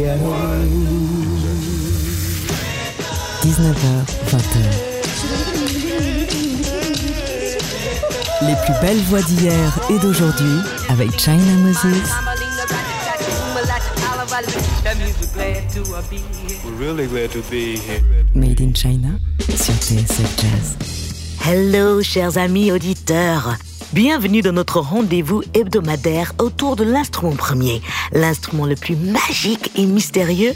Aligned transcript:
ghetto. 0.00 0.34
19h, 3.42 3.86
20h. 4.30 4.58
Les 8.42 8.54
plus 8.64 8.74
belles 8.80 9.02
voix 9.08 9.22
d'hier 9.22 9.78
et 9.90 9.98
d'aujourd'hui 9.98 10.60
avec 10.88 11.18
China 11.18 11.52
Moses. 11.62 12.10
Made 18.34 18.60
in 18.60 18.72
China 18.74 19.08
sur 19.56 19.74
TSF 19.74 20.36
Jazz. 20.38 20.76
Hello, 21.46 22.02
chers 22.02 22.38
amis 22.38 22.72
auditeurs. 22.72 23.56
Bienvenue 23.92 24.40
dans 24.40 24.52
notre 24.52 24.78
rendez-vous 24.78 25.42
hebdomadaire 25.52 26.32
autour 26.38 26.76
de 26.76 26.84
l'instrument 26.84 27.34
premier, 27.34 27.82
l'instrument 28.12 28.64
le 28.64 28.76
plus 28.76 28.94
magique 28.94 29.72
et 29.74 29.84
mystérieux, 29.84 30.52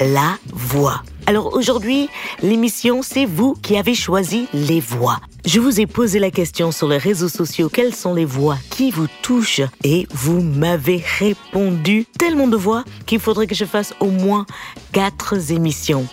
la 0.00 0.36
voix. 0.52 1.00
Alors 1.26 1.54
aujourd'hui, 1.54 2.08
l'émission, 2.42 3.02
c'est 3.02 3.26
vous 3.26 3.54
qui 3.54 3.76
avez 3.76 3.94
choisi 3.94 4.48
les 4.52 4.80
voix. 4.80 5.20
Je 5.46 5.60
vous 5.60 5.80
ai 5.80 5.86
posé 5.86 6.18
la 6.18 6.32
question 6.32 6.72
sur 6.72 6.88
les 6.88 6.98
réseaux 6.98 7.28
sociaux, 7.28 7.68
quelles 7.72 7.94
sont 7.94 8.12
les 8.12 8.24
voix 8.24 8.56
qui 8.70 8.90
vous 8.90 9.06
touchent? 9.22 9.62
Et 9.84 10.08
vous 10.10 10.42
m'avez 10.42 11.04
répondu 11.20 12.06
tellement 12.18 12.48
de 12.48 12.56
voix 12.56 12.82
qu'il 13.06 13.20
faudrait 13.20 13.46
que 13.46 13.54
je 13.54 13.66
fasse 13.66 13.94
au 14.00 14.10
moins 14.10 14.46
quatre 14.90 15.52
émissions. 15.52 16.08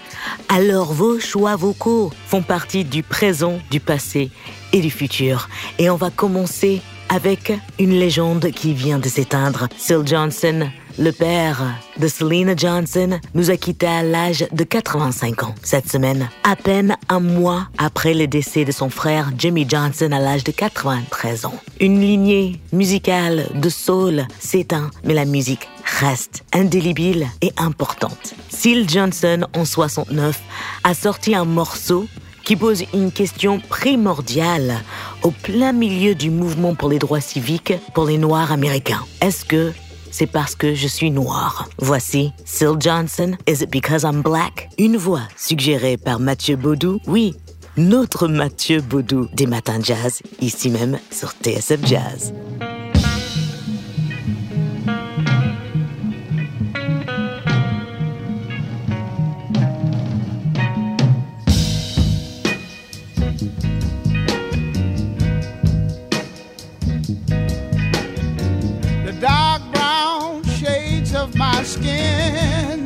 Alors 0.48 0.94
vos 0.94 1.20
choix 1.20 1.56
vocaux 1.56 2.12
font 2.28 2.44
partie 2.44 2.86
du 2.86 3.02
présent, 3.02 3.58
du 3.72 3.80
passé 3.80 4.30
et 4.74 4.82
du 4.82 4.90
futur. 4.90 5.50
Et 5.80 5.90
on 5.90 5.96
va 5.96 6.10
commencer 6.10 6.82
avec 7.10 7.52
une 7.78 7.92
légende 7.92 8.52
qui 8.52 8.74
vient 8.74 8.98
de 8.98 9.10
s'éteindre. 9.10 9.68
Syl 9.78 10.04
Johnson, 10.06 10.70
le 10.98 11.12
père 11.12 11.76
de 11.98 12.08
Selena 12.08 12.56
Johnson, 12.56 13.20
nous 13.34 13.50
a 13.50 13.58
quittés 13.58 13.88
à 13.88 14.02
l'âge 14.02 14.46
de 14.52 14.64
85 14.64 15.44
ans 15.44 15.56
cette 15.62 15.90
semaine, 15.90 16.30
à 16.44 16.56
peine 16.56 16.96
un 17.10 17.20
mois 17.20 17.68
après 17.78 18.14
le 18.14 18.28
décès 18.28 18.64
de 18.64 18.72
son 18.72 18.90
frère 18.90 19.32
Jimmy 19.38 19.66
Johnson 19.68 20.10
à 20.12 20.20
l'âge 20.20 20.46
de 20.46 20.52
93 20.52 21.46
ans. 21.46 21.56
Une 21.82 22.00
lignée 22.00 22.62
musicale 22.72 23.48
de 23.56 23.70
soul 23.70 24.26
s'éteint, 24.40 24.90
mais 25.04 25.14
la 25.14 25.26
musique 25.26 25.68
reste 26.00 26.44
indélébile 26.54 27.28
et 27.42 27.52
importante. 27.58 28.36
Syl 28.50 28.90
Johnson, 28.90 29.48
en 29.54 29.66
69, 29.66 30.40
a 30.84 30.94
sorti 30.94 31.36
un 31.36 31.46
morceau 31.46 32.08
qui 32.52 32.58
pose 32.58 32.84
une 32.94 33.14
question 33.14 33.62
primordiale 33.62 34.82
au 35.24 35.32
plein 35.32 35.72
milieu 35.72 36.16
du 36.16 36.30
mouvement 36.30 36.76
pour 36.76 36.90
les 36.90 37.00
droits 37.00 37.22
civiques 37.22 37.72
pour 37.94 38.04
les 38.04 38.18
Noirs 38.18 38.52
américains. 38.52 39.06
Est-ce 39.22 39.46
que 39.46 39.72
c'est 40.12 40.28
parce 40.28 40.56
que 40.56 40.76
je 40.76 40.86
suis 40.86 41.12
noir? 41.12 41.70
Voici 41.78 42.34
Syl 42.44 42.74
Johnson, 42.78 43.38
Is 43.48 43.64
It 43.64 43.72
Because 43.72 44.04
I'm 44.04 44.22
Black? 44.22 44.68
Une 44.78 44.98
voix 44.98 45.22
suggérée 45.38 45.96
par 45.96 46.20
Mathieu 46.20 46.58
Baudou. 46.58 47.00
Oui, 47.08 47.36
notre 47.78 48.28
Mathieu 48.28 48.82
Baudou 48.82 49.30
des 49.32 49.48
Matins 49.48 49.80
Jazz, 49.82 50.22
ici 50.42 50.70
même 50.70 51.00
sur 51.10 51.32
TSF 51.32 51.80
Jazz. 51.86 52.34
Skin 71.72 72.84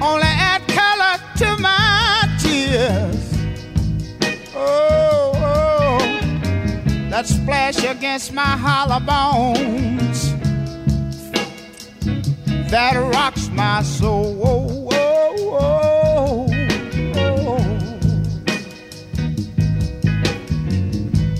only 0.00 0.32
add 0.50 0.62
color 0.68 1.16
to 1.40 1.48
my 1.60 2.22
tears. 2.38 3.24
Oh, 4.54 5.32
oh, 5.34 5.98
that 7.10 7.26
splash 7.26 7.82
against 7.82 8.32
my 8.32 8.52
hollow 8.66 9.00
bones 9.00 10.34
that 12.70 12.94
rocks 13.14 13.48
my 13.48 13.82
soul. 13.82 14.38
Oh, 14.44 14.88
oh. 14.92 16.46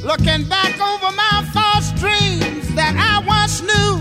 Looking 0.03 0.49
back 0.49 0.75
over 0.81 1.15
my 1.15 1.49
false 1.53 1.93
dreams 2.01 2.40
I 3.51 3.61
knew. 3.63 3.95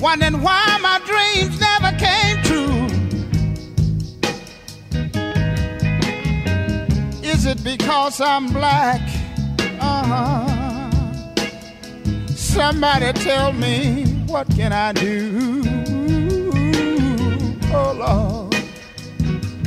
Wondering 0.00 0.40
why 0.40 0.78
my 0.80 0.98
dreams 1.10 1.60
never 1.60 1.92
came 1.98 2.42
true. 2.48 2.86
Is 7.22 7.44
it 7.44 7.62
because 7.62 8.20
I'm 8.22 8.46
black? 8.52 9.02
Uh-huh. 9.80 10.48
Somebody 12.28 13.12
tell 13.12 13.52
me 13.52 14.06
what 14.26 14.48
can 14.56 14.72
I 14.72 14.92
do? 14.92 15.62
Oh 17.72 17.92
Lord. 18.04 18.54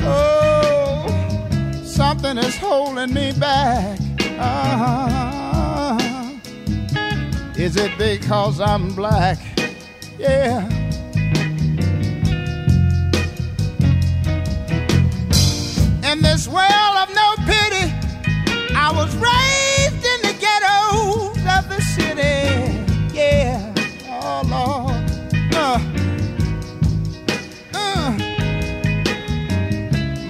Oh, 0.02 1.06
something 1.84 2.38
is 2.40 2.58
holding 2.58 3.14
me 3.14 3.32
back. 3.34 4.00
Uh-huh. 4.40 5.53
Is 7.56 7.76
it 7.76 7.98
because 7.98 8.60
I'm 8.60 8.96
black? 8.96 9.38
Yeah. 10.18 10.68
In 16.12 16.22
this 16.22 16.48
world 16.48 16.96
of 16.98 17.10
no 17.14 17.36
pity, 17.46 17.94
I 18.76 18.92
was 18.94 19.16
raised 19.16 20.04
in 20.04 20.20
the 20.28 20.34
ghettos 20.40 21.38
of 21.58 21.70
the 21.70 21.80
city. 21.96 23.16
Yeah. 23.16 23.74
Oh 24.10 24.42
Lord. 24.50 25.04
Uh. 25.56 25.80
Uh. 27.74 28.18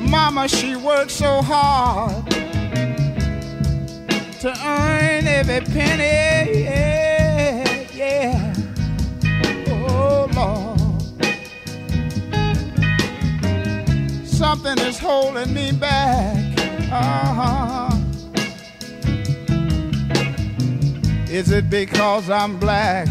Mama, 0.10 0.48
she 0.50 0.76
worked 0.76 1.12
so 1.12 1.42
hard 1.42 2.30
to 4.42 4.50
earn 4.66 5.26
every 5.26 5.62
penny. 5.62 6.64
Yeah, 6.64 6.93
Something 14.44 14.78
is 14.80 15.00
holding 15.00 15.54
me 15.54 15.72
back. 15.72 16.36
Uh-huh. 16.92 17.90
Is 21.30 21.50
it 21.50 21.70
because 21.70 22.30
I'm 22.30 22.60
black? 22.60 23.08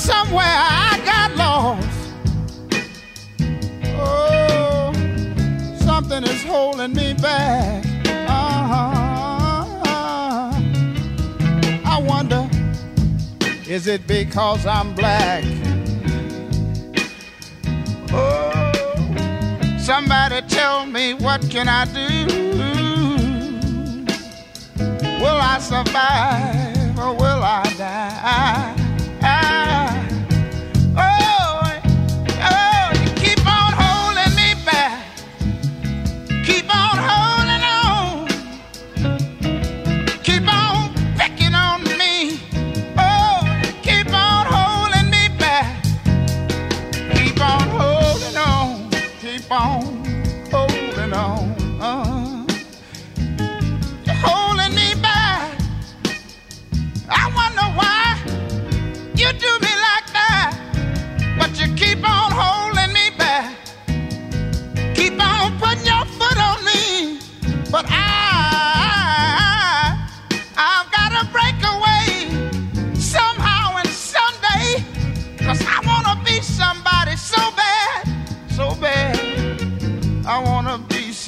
Somewhere, 0.00 0.46
I 0.46 0.98
got 1.04 1.36
lost. 1.36 1.98
Oh, 4.00 4.92
something 5.76 6.24
is 6.24 6.42
holding 6.42 6.94
me 6.94 7.12
back. 7.14 7.84
Uh-huh. 8.06 8.86
I 11.84 12.02
wonder, 12.02 12.48
is 13.68 13.86
it 13.86 14.06
because 14.06 14.64
I'm 14.64 14.94
black? 14.94 15.44
Oh, 18.12 18.72
Somebody 19.78 20.40
tell 20.48 20.86
me 20.86 21.12
what 21.14 21.42
can 21.50 21.68
I 21.68 21.84
do? 21.84 22.26
Will 25.20 25.40
I 25.54 25.58
survive 25.58 26.98
or 26.98 27.14
will 27.14 27.42
I 27.42 27.62
die? 27.76 28.79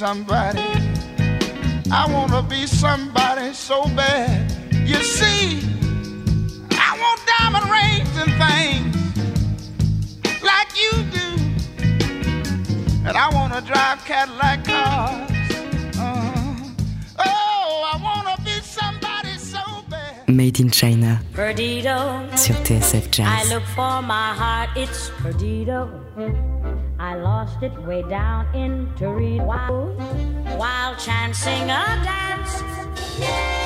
Somebody. 0.03 0.59
I 1.89 2.03
wanna 2.13 2.43
be 2.43 2.67
somebody 2.67 3.53
so 3.53 3.77
bad. 3.95 4.51
You 4.91 4.99
see, 5.01 5.61
I 6.87 6.91
want 7.03 7.19
diamond 7.33 7.67
rings 7.77 8.13
and 8.23 8.31
things 8.43 8.95
like 10.49 10.69
you 10.81 10.91
do. 11.17 11.27
And 13.07 13.15
I 13.25 13.29
wanna 13.37 13.61
drive 13.61 14.03
Cadillac 14.03 14.65
cars. 14.65 15.31
Uh, 15.97 16.35
oh, 17.19 17.91
I 17.93 17.95
wanna 18.07 18.35
be 18.43 18.55
somebody 18.79 19.37
so 19.37 19.63
bad. 19.89 20.27
Made 20.27 20.59
in 20.59 20.69
China 20.69 21.21
Perdido. 21.33 22.27
sur 22.35 22.55
TSF 22.65 23.05
I 23.05 23.09
Jazz. 23.09 23.49
look 23.53 23.63
for 23.73 24.01
my 24.01 24.33
heart, 24.41 24.69
it's 24.75 25.09
perdido. 25.21 25.87
I 27.03 27.15
lost 27.15 27.61
it 27.61 27.77
way 27.83 28.01
down 28.03 28.47
in 28.55 28.89
Torino 28.95 29.43
while, 29.43 29.87
while 30.57 30.95
chancing 30.95 31.63
a 31.63 31.83
dance. 32.01 32.61
Perdido. 33.19 33.62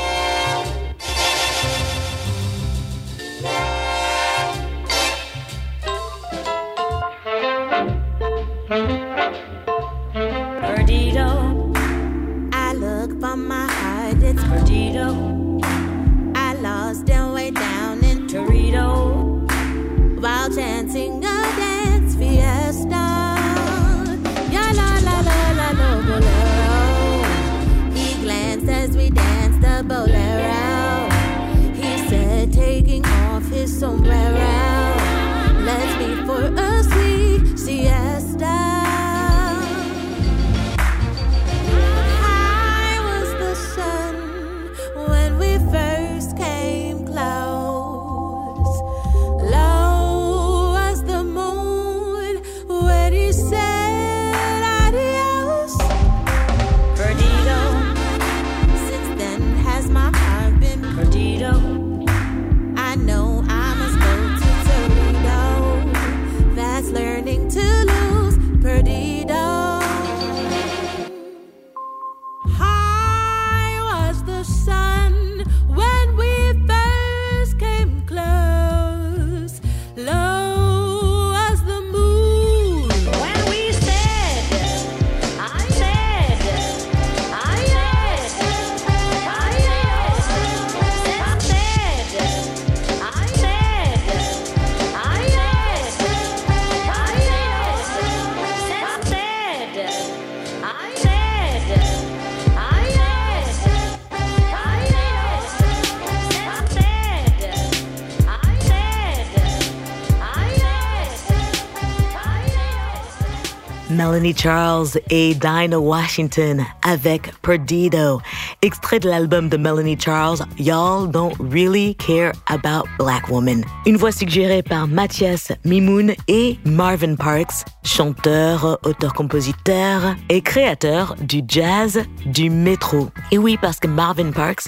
Melanie 114.17 114.35
Charles 114.35 114.99
et 115.11 115.35
Dinah 115.35 115.79
Washington 115.79 116.65
avec 116.81 117.31
Perdido, 117.43 118.19
extrait 118.63 118.99
de 118.99 119.07
l'album 119.07 119.47
de 119.47 119.57
Melanie 119.57 119.95
Charles, 119.99 120.39
Y'all 120.57 121.07
Don't 121.07 121.35
Really 121.39 121.93
Care 121.93 122.31
About 122.47 122.89
Black 122.97 123.29
Women. 123.29 123.63
Une 123.85 123.95
voix 123.95 124.11
suggérée 124.11 124.63
par 124.63 124.87
Mathias 124.87 125.51
Mimoun 125.65 126.15
et 126.27 126.57
Marvin 126.65 127.13
Parks, 127.13 127.63
chanteur, 127.83 128.79
auteur-compositeur 128.83 130.15
et 130.29 130.41
créateur 130.41 131.15
du 131.21 131.43
jazz 131.47 132.01
du 132.25 132.49
métro. 132.49 133.11
Et 133.31 133.37
oui, 133.37 133.59
parce 133.61 133.79
que 133.79 133.87
Marvin 133.87 134.31
Parks 134.31 134.65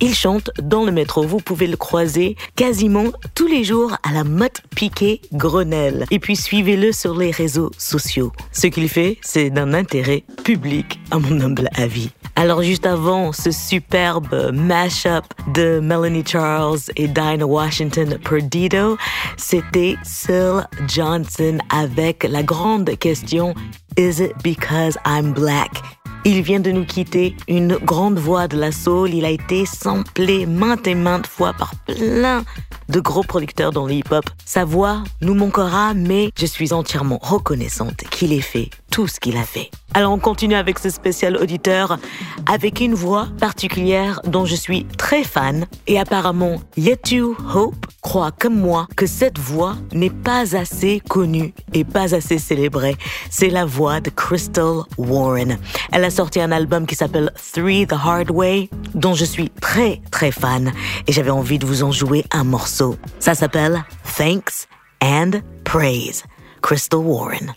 il 0.00 0.14
chante 0.14 0.50
dans 0.62 0.84
le 0.84 0.92
métro. 0.92 1.22
Vous 1.22 1.38
pouvez 1.38 1.66
le 1.66 1.76
croiser 1.76 2.36
quasiment 2.56 3.06
tous 3.34 3.46
les 3.46 3.64
jours 3.64 3.96
à 4.02 4.12
la 4.12 4.24
Motte 4.24 4.62
Piquet 4.74 5.20
Grenelle. 5.32 6.06
Et 6.10 6.18
puis 6.18 6.36
suivez-le 6.36 6.92
sur 6.92 7.16
les 7.16 7.30
réseaux 7.30 7.70
sociaux. 7.78 8.32
Ce 8.52 8.66
qu'il 8.66 8.88
fait, 8.88 9.18
c'est 9.22 9.50
d'un 9.50 9.74
intérêt 9.74 10.24
public, 10.44 11.00
à 11.10 11.18
mon 11.18 11.40
humble 11.40 11.68
avis. 11.76 12.10
Alors 12.36 12.62
juste 12.62 12.86
avant 12.86 13.32
ce 13.32 13.50
superbe 13.50 14.50
mash-up 14.52 15.24
de 15.54 15.80
Melanie 15.80 16.24
Charles 16.26 16.78
et 16.96 17.06
Dinah 17.06 17.46
Washington 17.46 18.18
Perdido, 18.18 18.96
c'était 19.36 19.96
Syl 20.04 20.66
Johnson 20.88 21.58
avec 21.68 22.24
la 22.24 22.42
grande 22.42 22.96
question 22.98 23.54
Is 23.98 24.22
it 24.22 24.32
because 24.42 24.96
I'm 25.04 25.32
black? 25.32 25.99
Il 26.26 26.42
vient 26.42 26.60
de 26.60 26.70
nous 26.70 26.84
quitter, 26.84 27.34
une 27.48 27.76
grande 27.76 28.18
voix 28.18 28.46
de 28.46 28.58
la 28.58 28.72
soul. 28.72 29.14
Il 29.14 29.24
a 29.24 29.30
été 29.30 29.64
samplé 29.64 30.44
maintes 30.44 30.86
et 30.86 30.94
maintes 30.94 31.26
fois 31.26 31.54
par 31.54 31.74
plein 31.86 32.44
de 32.90 33.00
gros 33.00 33.22
producteurs 33.22 33.72
dans 33.72 33.86
le 33.86 33.94
hip-hop. 33.94 34.24
Sa 34.44 34.66
voix 34.66 35.02
nous 35.22 35.34
manquera, 35.34 35.94
mais 35.94 36.30
je 36.38 36.44
suis 36.44 36.74
entièrement 36.74 37.18
reconnaissante 37.22 38.04
qu'il 38.10 38.34
ait 38.34 38.40
fait 38.42 38.68
tout 38.90 39.06
ce 39.06 39.18
qu'il 39.18 39.38
a 39.38 39.44
fait. 39.44 39.70
Alors 39.92 40.12
on 40.12 40.18
continue 40.18 40.54
avec 40.54 40.78
ce 40.78 40.88
spécial 40.88 41.36
auditeur 41.36 41.98
avec 42.46 42.80
une 42.80 42.94
voix 42.94 43.26
particulière 43.40 44.20
dont 44.24 44.44
je 44.44 44.54
suis 44.54 44.84
très 44.84 45.24
fan 45.24 45.66
et 45.88 45.98
apparemment 45.98 46.60
Yetu 46.76 47.22
Hope 47.54 47.86
croit 48.00 48.30
comme 48.30 48.54
moi 48.54 48.86
que 48.96 49.06
cette 49.06 49.38
voix 49.38 49.74
n'est 49.92 50.10
pas 50.10 50.56
assez 50.56 51.02
connue 51.08 51.52
et 51.72 51.84
pas 51.84 52.14
assez 52.14 52.38
célébrée. 52.38 52.96
C'est 53.30 53.50
la 53.50 53.64
voix 53.64 54.00
de 54.00 54.10
Crystal 54.10 54.82
Warren. 54.96 55.58
Elle 55.92 56.04
a 56.04 56.10
sorti 56.10 56.40
un 56.40 56.52
album 56.52 56.86
qui 56.86 56.94
s'appelle 56.94 57.32
Three 57.52 57.86
the 57.86 57.92
Hard 57.94 58.30
Way 58.30 58.70
dont 58.94 59.14
je 59.14 59.24
suis 59.24 59.50
très 59.60 60.00
très 60.10 60.30
fan 60.30 60.72
et 61.08 61.12
j'avais 61.12 61.30
envie 61.30 61.58
de 61.58 61.66
vous 61.66 61.82
en 61.82 61.90
jouer 61.90 62.24
un 62.30 62.44
morceau. 62.44 62.96
Ça 63.18 63.34
s'appelle 63.34 63.84
Thanks 64.16 64.68
and 65.02 65.40
Praise. 65.64 66.24
Crystal 66.62 67.00
Warren. 67.00 67.54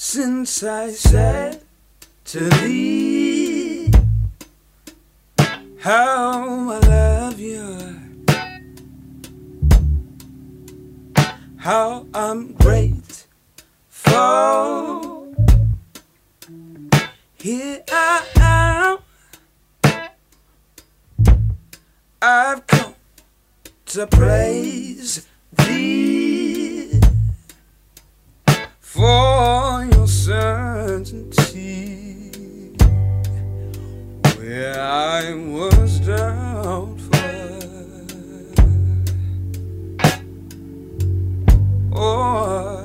Since 0.00 0.62
I 0.62 0.92
said 0.92 1.60
to 2.26 2.38
thee 2.38 3.90
how 5.80 6.70
I 6.70 6.78
love 6.78 7.40
you, 7.40 7.98
how 11.56 12.06
I'm 12.14 12.52
grateful. 12.52 13.26
Here 17.34 17.82
I 17.90 18.24
am. 18.36 18.98
I've 22.22 22.64
come 22.68 22.94
to 23.86 24.06
praise 24.06 25.26
thee 25.56 26.57
for 28.98 29.84
your 29.92 30.08
certainty 30.08 31.54
where 34.36 34.80
I 34.80 35.34
was 35.34 36.00
doubtful. 36.00 36.98
Oh, 41.94 42.77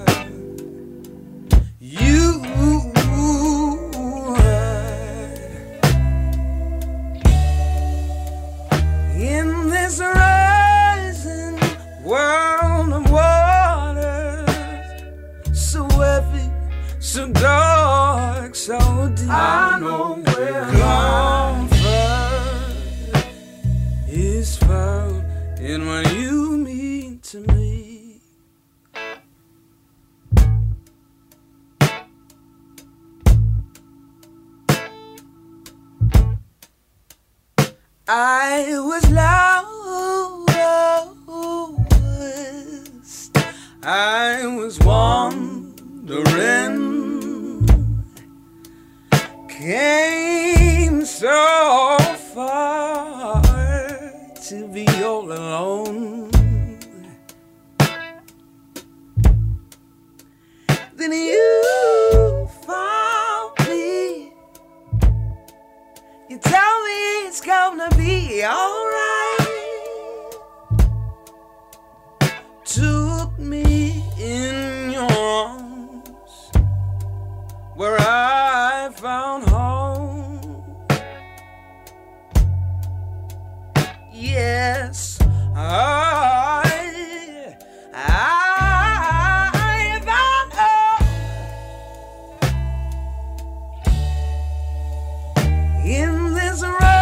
in 95.85 96.33
this 96.33 96.63
rising 96.63 96.92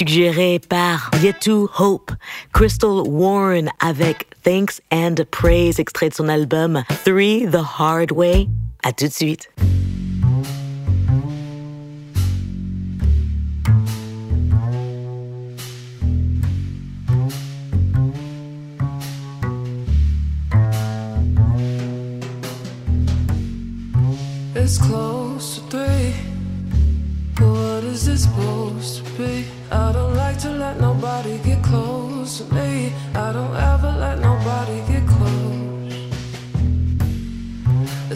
Voix 0.00 0.06
suggérée 0.08 0.58
par 0.58 1.10
Yetu 1.22 1.66
Hope, 1.78 2.12
Crystal 2.52 3.02
Warren 3.06 3.68
avec 3.80 4.28
Thanks 4.42 4.80
and 4.90 5.16
Praise, 5.30 5.78
extrait 5.78 6.08
de 6.08 6.14
son 6.14 6.28
album 6.28 6.82
Three 7.04 7.46
The 7.50 7.60
Hard 7.78 8.12
Way. 8.12 8.48
À 8.82 8.92
tout 8.92 9.08
de 9.08 9.12
suite. 9.12 9.50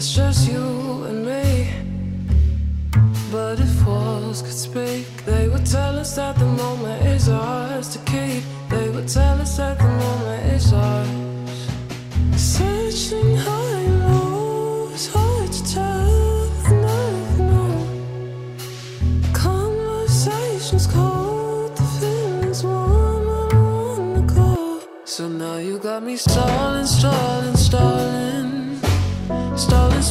It's 0.05 0.13
just 0.13 0.47
you 0.47 1.03
and 1.09 1.25
me. 1.25 1.67
But 3.31 3.59
if 3.59 3.87
walls 3.87 4.43
could 4.43 4.53
speak, 4.53 5.07
they 5.25 5.47
would 5.49 5.65
tell 5.65 5.97
us 5.97 6.15
that 6.15 6.37
the 6.37 6.45
moment 6.45 7.03
is 7.07 7.27
ours 7.27 7.89
to 7.93 7.99
keep. 8.11 8.43
They 8.69 8.87
would 8.89 9.07
tell 9.07 9.41
us 9.41 9.57
that 9.57 9.79
the 9.79 9.87
moment 10.03 10.53
is 10.53 10.71
ours. 10.73 11.09
Searching 12.37 13.35
high 13.35 13.79
and 13.89 13.99
low, 14.07 14.89
it's 14.93 15.07
hard 15.11 15.51
to 15.51 15.73
tell. 15.73 16.49
Know. 17.39 17.87
Conversations 19.33 20.85
cold, 20.85 21.75
the 21.75 21.83
feelings 21.99 22.63
warm. 22.63 23.27
I 23.27 23.97
wanna 23.97 24.21
go. 24.21 24.81
So 25.05 25.27
now 25.27 25.57
you 25.57 25.79
got 25.79 26.03
me 26.03 26.15
stalling, 26.15 26.85
stalling, 26.85 27.34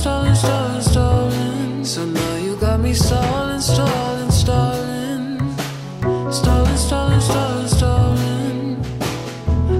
stalling, 0.04 0.34
stalling, 0.34 0.82
stalling. 0.82 1.82
So 1.82 2.04
now 2.04 2.36
you 2.36 2.56
got 2.56 2.78
me 2.78 2.92
stalling, 2.92 3.58
stalling, 3.58 4.30
stalling, 4.30 5.56
stalling, 6.30 6.76
stalling, 6.76 7.20
stalling, 7.20 7.68
stalling. 7.68 8.84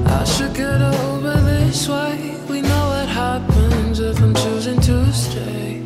I 0.06 0.24
should 0.24 0.54
get 0.54 0.80
over 0.80 1.36
this 1.52 1.86
way. 1.90 2.38
We 2.48 2.62
know 2.62 2.84
what 2.92 3.06
happens 3.06 4.00
if 4.00 4.18
I'm 4.22 4.34
choosing 4.34 4.80
to 4.88 5.12
stay. 5.12 5.82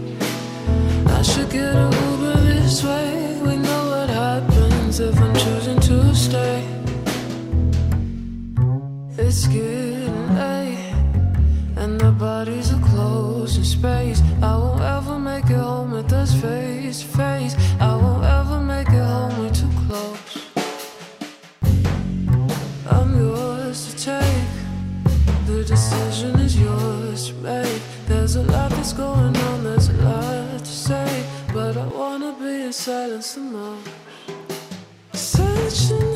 I 1.19 1.23
should 1.23 1.51
get 1.51 1.75
over 1.75 2.35
this 2.51 2.85
way. 2.85 3.41
We 3.45 3.57
know 3.57 3.83
what 3.91 4.09
happens 4.09 5.01
if 5.01 5.21
I'm 5.21 5.35
choosing 5.35 5.81
to 5.81 6.15
stay. 6.15 6.63
It's 9.19 9.49
getting 9.49 10.37
late, 10.37 10.95
and 11.77 12.01
the 12.01 12.13
bodies 12.13 12.73
are 12.73 12.85
close 12.91 13.57
in 13.57 13.65
space. 13.65 14.18
I 14.43 14.57
won't 14.57 14.81
ever 14.81 15.19
make 15.19 15.45
it 15.47 15.57
home 15.57 15.91
with 15.91 16.13
us 16.13 16.33
face 16.35 17.03
face. 17.03 17.57
I 17.81 17.97
won't 17.97 18.25
ever 18.25 18.61
make 18.61 18.89
it 18.89 19.05
home, 19.13 19.39
we're 19.39 19.51
too 19.51 19.71
close. 19.83 20.19
I'm 22.91 23.11
yours 23.17 23.79
to 23.89 24.05
take. 24.11 24.49
The 25.47 25.65
decision 25.65 26.39
is 26.39 26.55
yours 26.59 27.29
to 27.29 27.35
make. 27.35 27.83
There's 28.07 28.37
a 28.37 28.43
lot 28.43 28.71
that's 28.71 28.93
going 28.93 29.37
on, 29.37 29.65
there's 29.65 29.89
a 29.89 29.95
lot 29.95 30.59
to 30.61 30.75
say. 30.89 31.25
But 31.53 31.77
I 31.77 31.87
wanna 31.87 32.33
be 32.39 32.63
in 32.67 32.73
silence 32.73 33.35
the 33.35 33.41
most. 33.41 33.89
Searching 35.15 36.15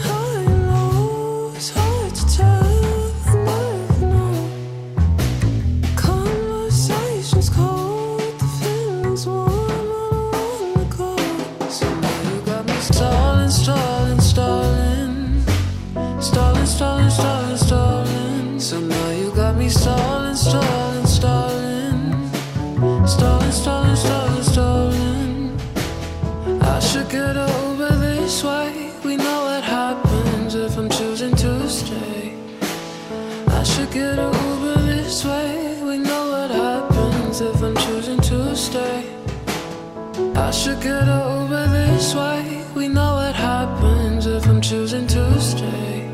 get 40.83 41.09
over 41.09 41.67
this 41.69 42.15
way. 42.15 42.65
We 42.75 42.89
know 42.89 43.15
what 43.15 43.37
happens 43.37 44.27
if 44.27 44.47
I'm 44.47 44.61
choosing 44.61 45.07
to 45.07 45.41
stay. 45.41 46.11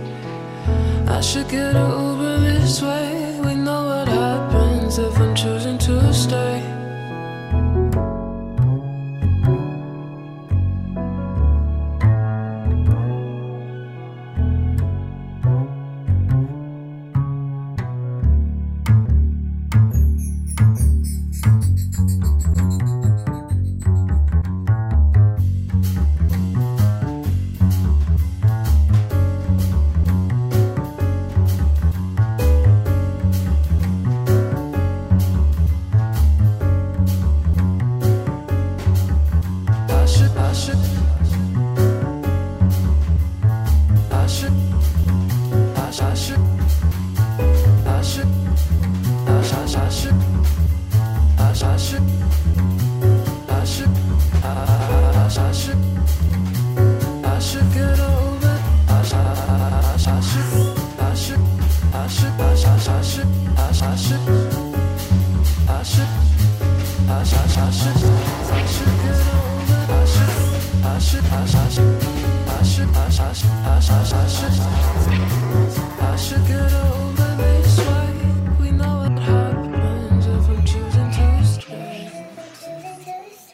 I 1.06 1.20
should 1.20 1.48
get 1.48 1.74
over 1.74 2.38
this 2.38 2.82
way. 2.82 3.40
We 3.44 3.54
know 3.54 3.86
what 3.86 4.08
happens. 4.08 4.98
if 4.98 5.18
I'm 5.18 5.34
choosing 5.34 5.78
to 5.78 6.12
stay. 6.12 6.57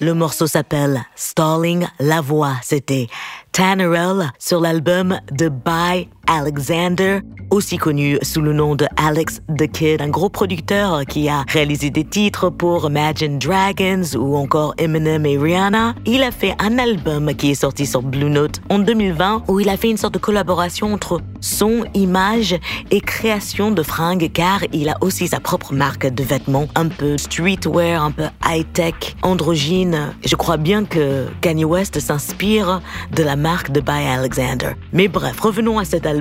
Le 0.04 0.12
morceau 0.12 0.46
s'appelle 0.46 1.02
Stalling 1.14 1.86
la 1.98 2.20
voix. 2.20 2.56
C'était 2.62 3.08
Tannerell 3.52 4.30
sur 4.38 4.60
l'album 4.60 5.18
The 5.34 5.48
By 5.48 6.10
Alexander, 6.26 7.20
aussi 7.50 7.76
connu 7.76 8.18
sous 8.22 8.40
le 8.40 8.52
nom 8.52 8.74
de 8.74 8.86
Alex 8.96 9.40
the 9.58 9.70
Kid, 9.70 10.00
un 10.00 10.08
gros 10.08 10.28
producteur 10.28 11.04
qui 11.06 11.28
a 11.28 11.44
réalisé 11.48 11.90
des 11.90 12.04
titres 12.04 12.50
pour 12.50 12.88
Imagine 12.88 13.38
Dragons 13.38 14.16
ou 14.16 14.36
encore 14.36 14.74
Eminem 14.78 15.24
et 15.26 15.38
Rihanna. 15.38 15.94
Il 16.06 16.22
a 16.22 16.30
fait 16.30 16.54
un 16.58 16.78
album 16.78 17.32
qui 17.34 17.50
est 17.50 17.54
sorti 17.54 17.86
sur 17.86 18.02
Blue 18.02 18.30
Note 18.30 18.60
en 18.70 18.78
2020 18.78 19.44
où 19.48 19.60
il 19.60 19.68
a 19.68 19.76
fait 19.76 19.90
une 19.90 19.96
sorte 19.96 20.14
de 20.14 20.18
collaboration 20.18 20.92
entre 20.92 21.20
son, 21.40 21.84
image 21.94 22.56
et 22.90 23.00
création 23.00 23.70
de 23.70 23.82
fringues 23.82 24.30
car 24.32 24.60
il 24.72 24.88
a 24.88 24.96
aussi 25.00 25.28
sa 25.28 25.40
propre 25.40 25.74
marque 25.74 26.06
de 26.06 26.22
vêtements 26.24 26.66
un 26.74 26.88
peu 26.88 27.18
streetwear, 27.18 28.02
un 28.02 28.10
peu 28.10 28.24
high-tech, 28.44 29.16
androgyne. 29.22 30.14
Je 30.24 30.34
crois 30.36 30.56
bien 30.56 30.84
que 30.84 31.26
Kanye 31.40 31.64
West 31.64 32.00
s'inspire 32.00 32.80
de 33.12 33.22
la 33.22 33.36
marque 33.36 33.70
de 33.70 33.80
By 33.80 34.06
Alexander. 34.06 34.70
Mais 34.92 35.08
bref, 35.08 35.38
revenons 35.40 35.78
à 35.78 35.84
cet 35.84 36.06
album 36.06 36.13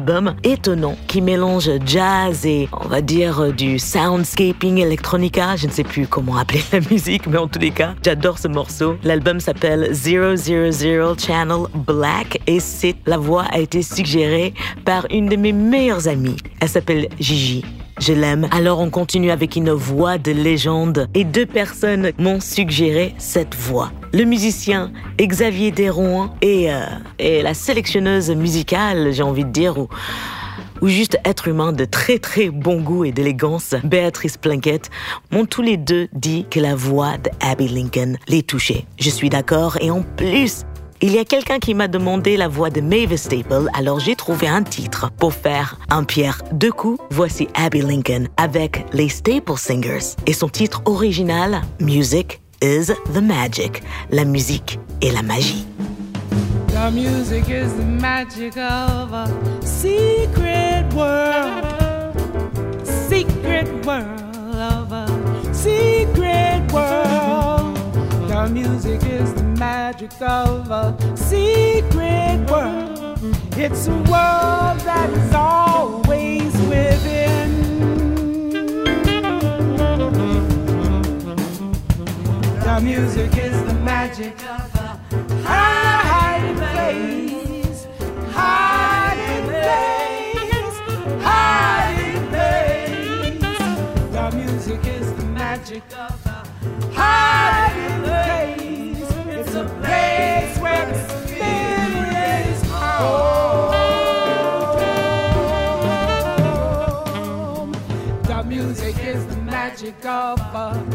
étonnant 0.43 0.95
qui 1.07 1.21
mélange 1.21 1.69
jazz 1.85 2.45
et 2.45 2.67
on 2.71 2.87
va 2.87 3.01
dire 3.01 3.53
du 3.53 3.79
soundscaping 3.79 4.79
electronica. 4.79 5.55
Je 5.55 5.67
ne 5.67 5.71
sais 5.71 5.83
plus 5.83 6.07
comment 6.07 6.37
appeler 6.37 6.63
la 6.71 6.79
musique, 6.79 7.27
mais 7.27 7.37
en 7.37 7.47
tous 7.47 7.59
les 7.59 7.71
cas, 7.71 7.95
j'adore 8.03 8.39
ce 8.39 8.47
morceau. 8.47 8.97
L'album 9.03 9.39
s'appelle 9.39 9.93
000 9.93 10.35
Channel 11.17 11.67
Black 11.75 12.39
et 12.47 12.59
c'est 12.59 12.95
la 13.05 13.17
voix 13.17 13.45
a 13.51 13.59
été 13.59 13.81
suggérée 13.81 14.53
par 14.85 15.05
une 15.11 15.27
de 15.27 15.35
mes 15.35 15.53
meilleures 15.53 16.07
amies. 16.07 16.37
Elle 16.59 16.69
s'appelle 16.69 17.07
Gigi. 17.19 17.63
Je 17.99 18.13
l'aime. 18.13 18.47
Alors 18.51 18.79
on 18.79 18.89
continue 18.89 19.31
avec 19.31 19.55
une 19.55 19.71
voix 19.71 20.17
de 20.17 20.31
légende 20.31 21.07
et 21.13 21.23
deux 21.23 21.45
personnes 21.45 22.11
m'ont 22.17 22.39
suggéré 22.39 23.13
cette 23.17 23.55
voix. 23.55 23.91
Le 24.13 24.25
musicien 24.25 24.91
Xavier 25.19 25.71
Desrouan 25.71 26.35
et, 26.43 26.71
euh, 26.71 26.85
et 27.17 27.41
la 27.41 27.55
sélectionneuse 27.55 28.29
musicale, 28.29 29.11
j'ai 29.11 29.23
envie 29.23 29.43
de 29.43 29.49
dire, 29.49 29.79
ou, 29.79 29.87
juste 30.83 31.17
être 31.25 31.47
humain 31.47 31.73
de 31.73 31.83
très 31.83 32.19
très 32.19 32.51
bon 32.51 32.79
goût 32.79 33.05
et 33.05 33.11
d'élégance, 33.11 33.73
Béatrice 33.83 34.37
Plunkett, 34.37 34.91
m'ont 35.31 35.45
tous 35.45 35.63
les 35.63 35.77
deux 35.77 36.09
dit 36.13 36.45
que 36.51 36.59
la 36.59 36.75
voix 36.75 37.17
de 37.17 37.31
Abby 37.39 37.67
Lincoln 37.67 38.17
les 38.27 38.43
touchait. 38.43 38.85
Je 38.99 39.09
suis 39.09 39.29
d'accord 39.29 39.77
et 39.81 39.89
en 39.89 40.03
plus, 40.03 40.63
il 41.01 41.11
y 41.11 41.17
a 41.17 41.25
quelqu'un 41.25 41.57
qui 41.57 41.73
m'a 41.73 41.87
demandé 41.87 42.37
la 42.37 42.47
voix 42.47 42.69
de 42.69 42.81
Mavis 42.81 43.17
Staple, 43.17 43.67
alors 43.73 43.99
j'ai 43.99 44.15
trouvé 44.15 44.47
un 44.47 44.61
titre 44.61 45.09
pour 45.17 45.33
faire 45.33 45.79
un 45.89 46.03
pierre 46.03 46.43
deux 46.51 46.71
coups. 46.71 47.01
Voici 47.09 47.47
Abby 47.55 47.81
Lincoln 47.81 48.27
avec 48.37 48.85
les 48.93 49.09
Staple 49.09 49.57
Singers 49.57 50.15
et 50.27 50.33
son 50.33 50.49
titre 50.49 50.83
original, 50.85 51.63
Music 51.79 52.42
is 52.63 52.87
the 53.11 53.21
Magic. 53.21 53.83
La 54.09 54.23
musique 54.23 54.79
est 55.01 55.11
la 55.11 55.21
magie. 55.21 55.65
The 56.67 56.91
music 56.91 57.49
is 57.49 57.73
the 57.75 57.83
magic 57.83 58.55
of 58.55 59.11
a 59.11 59.27
secret 59.61 60.85
world. 60.93 62.15
Secret 62.85 63.67
world 63.85 64.55
of 64.55 64.93
a 64.93 65.53
secret 65.53 66.71
world. 66.71 67.75
The 68.29 68.47
music 68.49 69.03
is 69.03 69.33
the 69.33 69.43
magic 69.43 70.13
of 70.21 70.71
a 70.71 70.95
secret 71.17 72.49
world. 72.49 73.19
It's 73.57 73.87
a 73.87 73.97
world 74.09 74.79
that 74.87 75.09
is 75.09 75.33
always 75.33 76.53
within. 76.69 77.62
The 82.73 82.81
music 82.81 83.37
is 83.37 83.63
the 83.65 83.73
magic 83.75 84.33
of 84.45 84.73
a 84.73 84.99
hiding 85.43 86.55
place, 86.55 87.85
hiding 88.31 89.45
place, 89.45 90.79
hiding 91.21 92.27
place. 92.29 93.39
The 94.11 94.25
music 94.35 94.81
is 94.87 95.13
the 95.13 95.25
magic 95.25 95.83
of 95.95 96.25
a 96.25 96.43
hiding 96.95 98.01
place. 98.05 99.11
It's 99.27 99.53
a 99.53 99.65
place 99.79 100.57
where 100.57 100.85
the 100.87 100.97
spirit 101.09 102.11
is 102.49 102.63
home. 102.71 103.83
The 108.23 108.43
music 108.45 108.97
is 108.97 109.27
the 109.27 109.37
magic 109.37 110.03
of 110.07 110.39
a 110.39 110.92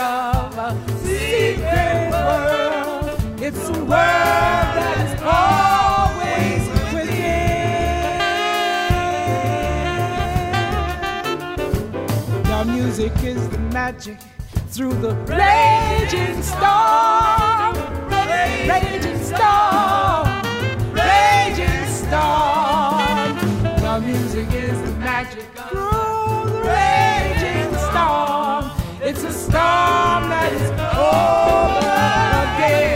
of 0.00 0.58
a 0.58 0.76
secret 0.98 2.10
world. 2.10 3.42
It's 3.42 3.68
a 3.68 3.72
world 3.72 3.88
that 4.76 4.96
is 5.06 5.14
always 5.22 6.62
within. 6.94 8.10
The 12.44 12.64
music 12.72 13.12
is 13.22 13.48
the 13.48 13.58
magic 13.58 14.18
through 14.68 14.94
the 14.94 15.14
raging 15.26 16.42
storm. 16.42 17.74
Raging 18.68 19.22
storm. 19.22 20.29
Storm. 22.10 23.38
The 23.78 23.94
music 24.04 24.50
is 24.52 24.76
the 24.82 24.90
magic 24.98 25.46
of 25.56 25.70
the 26.50 26.58
raging 26.66 27.72
storm. 27.86 28.64
It's 29.00 29.22
a 29.22 29.32
storm 29.32 30.28
that 30.32 30.52
is 30.52 30.70
over 30.98 31.86
again. 32.42 32.90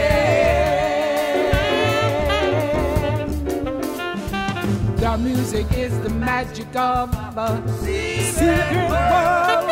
The 4.97 5.17
music 5.17 5.71
is 5.77 5.97
the 6.01 6.09
magic 6.09 6.75
of 6.75 7.13
a 7.37 7.63
secret 7.79 8.89
world. 8.89 9.69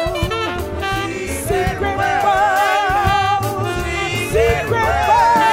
Secret 1.49 1.97
world. 1.97 2.23
Secret 4.32 4.71
world. 4.71 5.53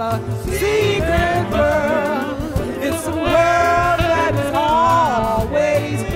A 0.00 0.18
secret 0.44 1.50
world. 1.52 2.38
It's 2.82 3.06
a 3.06 3.12
world 3.12 4.00
that 4.00 4.34
is 4.34 4.50
always 4.54 6.09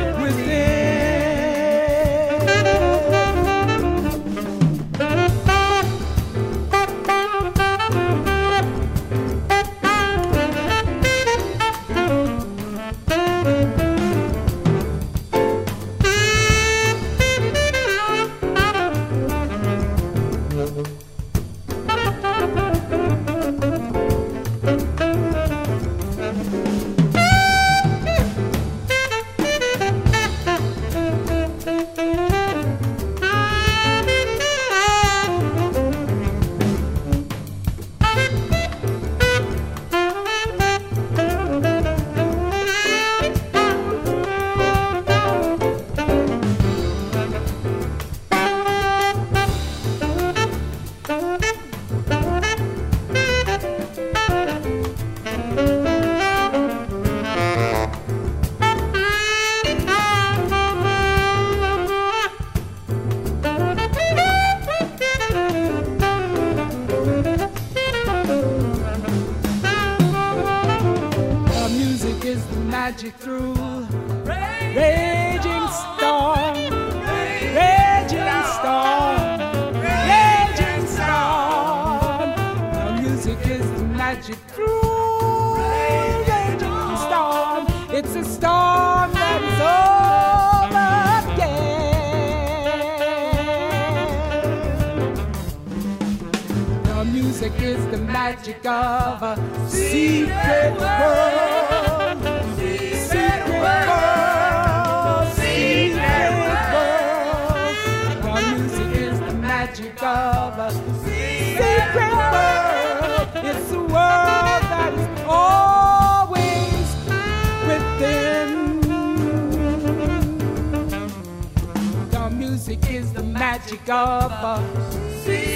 See 124.75 125.54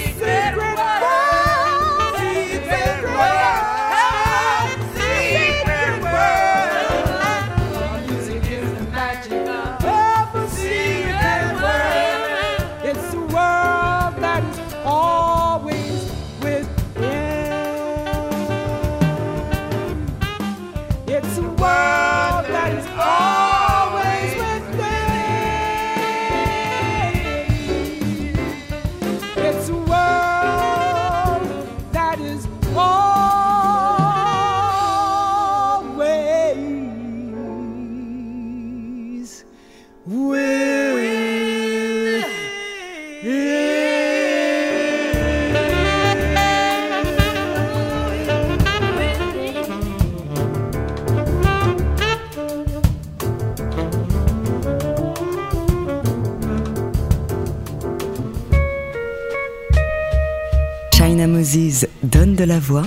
donne 62.09 62.35
de 62.35 62.45
la 62.45 62.59
voix. 62.59 62.87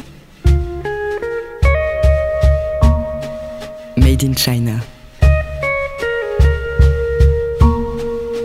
Made 3.98 4.24
in 4.24 4.34
China. 4.36 4.80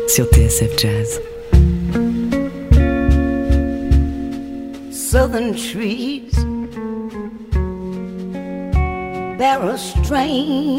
Sur 0.08 0.26
TSF 0.26 0.76
Jazz. 0.76 1.20
Southern 4.90 5.54
trees 5.54 6.34
bear 9.38 9.62
a 9.62 9.78
strange. 9.78 10.75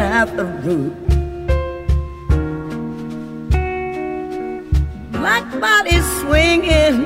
at 0.00 0.34
the 0.36 0.44
root. 0.44 0.96
Black 5.12 5.60
bodies 5.60 6.04
swinging 6.20 7.04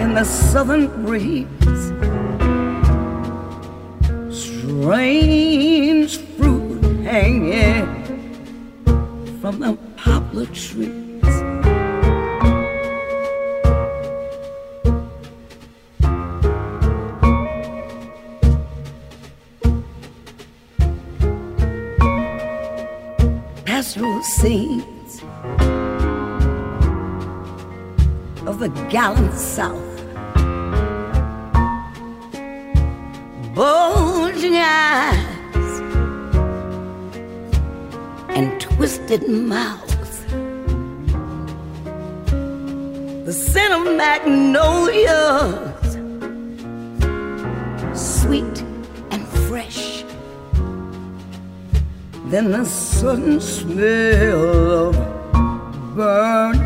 in 0.00 0.14
the 0.14 0.24
southern 0.24 0.86
breeze. 1.04 1.46
Strange 4.30 6.18
fruit 6.36 6.82
hanging 7.02 7.86
from 9.40 9.58
the 9.58 9.76
poplar 9.96 10.46
tree. 10.46 11.05
seeds 24.26 25.22
of 28.44 28.58
the 28.58 28.68
gallant 28.90 29.32
South. 29.34 29.84
Bulging 33.54 34.56
eyes 34.56 35.80
and 38.28 38.60
twisted 38.60 39.28
mouths. 39.28 40.24
The 43.26 43.32
scent 43.32 43.72
of 43.74 43.96
magnolia 43.96 45.75
Then 52.36 52.50
the 52.50 52.66
sudden 52.66 53.40
smell 53.40 54.88
of 54.88 54.94
burnt 55.96 56.65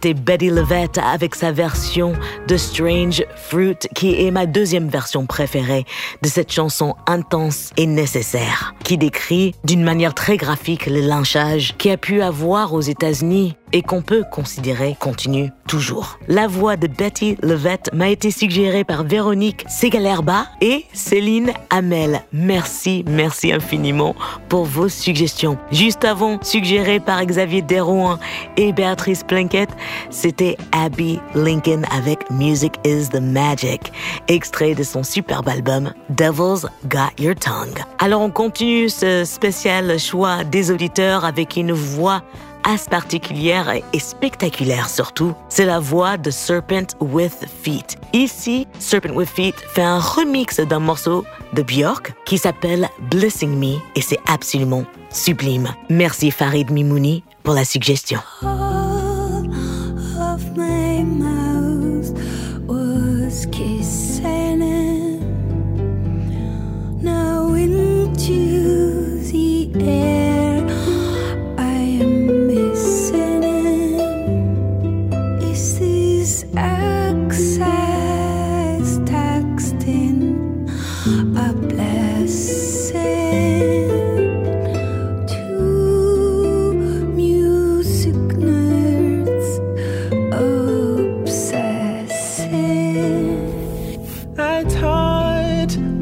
C'était 0.00 0.14
Betty 0.14 0.48
Levette 0.50 0.98
avec 0.98 1.34
sa 1.34 1.50
version 1.50 2.12
de 2.46 2.56
Strange 2.56 3.24
Fruit, 3.34 3.78
qui 3.96 4.24
est 4.24 4.30
ma 4.30 4.46
deuxième 4.46 4.88
version 4.88 5.26
préférée 5.26 5.86
de 6.22 6.28
cette 6.28 6.52
chanson 6.52 6.94
intense 7.08 7.70
et 7.76 7.86
nécessaire, 7.86 8.76
qui 8.88 8.96
décrit 8.96 9.54
d'une 9.64 9.82
manière 9.82 10.14
très 10.14 10.38
graphique 10.38 10.86
le 10.86 11.00
lynchage 11.00 11.74
qui 11.76 11.90
a 11.90 11.98
pu 11.98 12.22
avoir 12.22 12.72
aux 12.72 12.80
États-Unis 12.80 13.54
et 13.72 13.82
qu'on 13.82 14.00
peut 14.00 14.24
considérer 14.32 14.96
continue 14.98 15.50
toujours. 15.66 16.18
La 16.26 16.46
voix 16.46 16.76
de 16.76 16.86
Betty 16.86 17.36
Levette 17.42 17.90
m'a 17.92 18.08
été 18.08 18.30
suggérée 18.30 18.84
par 18.84 19.04
Véronique 19.04 19.66
Segalerba 19.68 20.46
et 20.62 20.86
Céline 20.94 21.52
Hamel. 21.68 22.22
Merci, 22.32 23.04
merci 23.06 23.52
infiniment 23.52 24.14
pour 24.48 24.64
vos 24.64 24.88
suggestions. 24.88 25.58
Juste 25.70 26.06
avant, 26.06 26.38
suggéré 26.42 26.98
par 26.98 27.22
Xavier 27.22 27.60
Derouin 27.60 28.18
et 28.56 28.72
Béatrice 28.72 29.22
Plinkett, 29.22 29.68
c'était 30.08 30.56
Abby 30.72 31.20
Lincoln 31.34 31.82
avec 31.94 32.30
Music 32.30 32.72
is 32.86 33.08
the 33.12 33.20
Magic, 33.20 33.92
extrait 34.28 34.74
de 34.74 34.82
son 34.82 35.02
superbe 35.02 35.48
album 35.48 35.92
Devil's 36.08 36.66
Got 36.86 37.22
Your 37.22 37.34
Tongue. 37.34 37.84
Alors 37.98 38.22
on 38.22 38.30
continue 38.30 38.77
ce 38.86 39.24
spécial 39.24 39.98
choix 39.98 40.44
des 40.44 40.70
auditeurs 40.70 41.24
avec 41.24 41.56
une 41.56 41.72
voix 41.72 42.22
as 42.64 42.88
particulière 42.88 43.70
et 43.70 43.98
spectaculaire 43.98 44.88
surtout, 44.88 45.34
c'est 45.48 45.64
la 45.64 45.80
voix 45.80 46.16
de 46.16 46.30
Serpent 46.30 46.94
with 47.00 47.46
Feet. 47.62 47.96
Ici, 48.12 48.66
Serpent 48.78 49.14
with 49.14 49.28
Feet 49.28 49.54
fait 49.74 49.82
un 49.82 49.98
remix 49.98 50.60
d'un 50.60 50.78
morceau 50.78 51.24
de 51.54 51.62
Björk 51.62 52.12
qui 52.24 52.38
s'appelle 52.38 52.88
Blessing 53.10 53.58
Me 53.58 53.78
et 53.96 54.00
c'est 54.00 54.20
absolument 54.28 54.84
sublime. 55.10 55.68
Merci 55.88 56.30
Farid 56.30 56.70
Mimouni 56.70 57.24
pour 57.42 57.54
la 57.54 57.64
suggestion. 57.64 58.20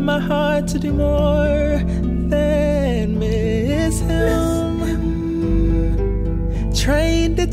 My 0.07 0.20
heart 0.20 0.68
to 0.68 0.79
do 0.79 0.92
more 0.92 1.45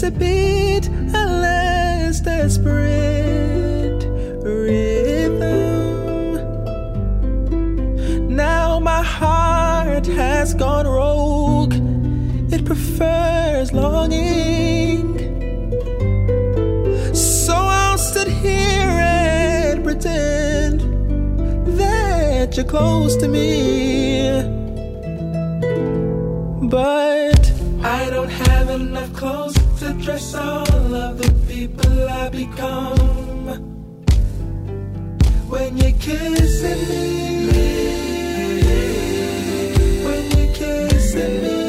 to 0.03 0.11
beat 0.11 0.85
a 1.15 1.25
less 1.45 2.19
desperate 2.19 4.03
rhythm. 4.43 5.55
Now 8.35 8.81
my 8.81 9.01
heart 9.01 10.05
has 10.07 10.53
gone 10.55 10.85
rogue. 10.87 11.75
It 12.51 12.65
prefers 12.65 13.71
longing. 13.71 15.05
So 17.15 17.53
I'll 17.55 17.97
sit 17.97 18.27
here 18.27 18.99
and 18.99 19.85
pretend 19.85 20.81
that 21.77 22.57
you're 22.57 22.65
close 22.65 23.15
to 23.21 23.29
me. 23.29 24.41
But 26.67 27.53
I 27.81 28.09
don't 28.09 28.27
have 28.27 28.69
enough 28.69 29.13
clothes 29.13 29.62
to 29.83 29.93
dress 30.01 30.33
all 30.33 30.95
of 30.95 31.17
the 31.17 31.31
people 31.45 32.09
I 32.09 32.29
become. 32.29 33.47
When 35.49 35.77
you're 35.77 35.99
kissing 35.99 36.83
me, 37.47 37.69
when 40.05 40.23
you're 40.35 40.53
kissing 40.55 41.35
me. 41.43 41.59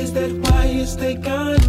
Is 0.00 0.12
that 0.12 0.32
why 0.42 0.66
you 0.66 0.86
stay 0.86 1.14
gone? 1.14 1.63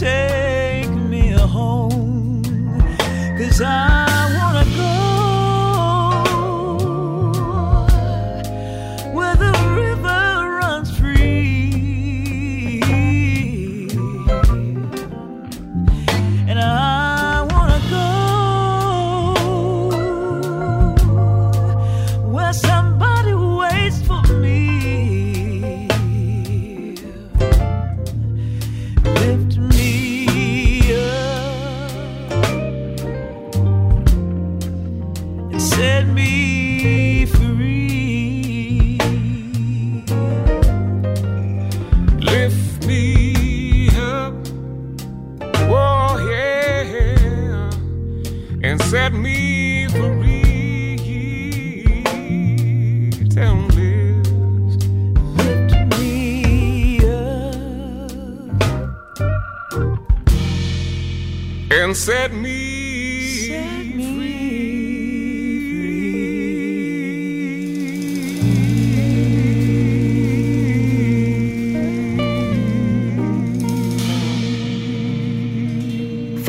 Take 0.00 0.88
me 0.88 1.28
home. 1.32 2.42
Cause 3.36 3.60
I 3.60 3.91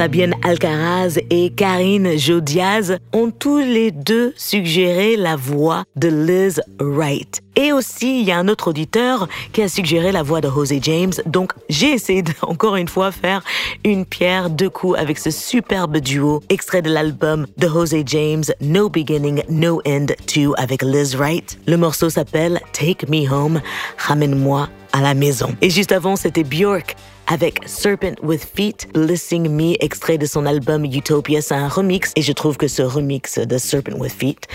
Fabienne 0.04 0.36
Alcaraz 0.44 1.18
et 1.30 1.50
Karine 1.52 2.18
Jodiaz 2.18 2.98
ont 3.14 3.32
tous 3.32 3.60
les 3.60 3.92
deux 3.92 4.34
suggéré 4.36 5.16
la 5.16 5.38
voix 5.38 5.86
de 5.96 6.10
Liz 6.10 6.62
Wright. 6.82 7.40
Et 7.56 7.72
aussi, 7.72 8.20
il 8.20 8.28
y 8.28 8.32
a 8.34 8.38
un 8.38 8.50
autre 8.50 8.72
auditeur 8.72 9.30
qui 9.54 9.62
a 9.62 9.70
suggéré 9.70 10.12
la 10.12 10.22
voix 10.22 10.42
de 10.42 10.50
Jose 10.50 10.74
James. 10.82 11.14
Donc, 11.26 11.54
j'ai 11.70 11.92
essayé 11.92 12.22
encore 12.42 12.76
une 12.76 12.90
fois, 12.90 13.14
faire 13.14 13.46
une 13.86 14.06
pierre 14.06 14.50
deux 14.50 14.70
coups 14.70 15.00
avec 15.00 15.18
ce 15.18 15.32
superbe 15.32 15.96
duo 16.00 16.42
extrait 16.50 16.82
de 16.82 16.92
l'album 16.92 17.48
de 17.56 17.68
Jose 17.70 17.96
James, 18.06 18.44
No 18.60 18.90
Beginning, 18.90 19.42
No 19.48 19.82
End 19.88 20.08
2 20.36 20.52
avec 20.58 20.82
Liz 20.82 21.16
Wright. 21.16 21.58
Le 21.66 21.78
morceau 21.78 22.10
s'appelle 22.10 22.60
Take 22.74 23.08
Me 23.08 23.32
Home, 23.32 23.62
ramène-moi 24.00 24.68
à 24.92 25.02
la 25.02 25.14
maison. 25.14 25.56
Et 25.62 25.70
juste 25.70 25.94
avant, 25.94 26.18
c'était 26.18 26.44
Björk 26.44 26.98
avec 27.28 27.60
Serpent 27.66 28.16
with 28.22 28.44
Feet, 28.56 28.88
Blessing 28.94 29.50
Me, 29.50 29.76
extrait 29.80 30.18
de 30.18 30.26
son 30.26 30.46
album 30.46 30.86
Utopia. 30.86 31.42
C'est 31.42 31.56
un 31.56 31.68
remix 31.68 32.12
et 32.16 32.22
je 32.22 32.32
trouve 32.32 32.58
que 32.58 32.68
ce 32.68 32.82
remix 32.82 33.40
de 33.40 33.58
Serpent 33.58 33.98
with 33.98 34.12
Feet 34.12 34.48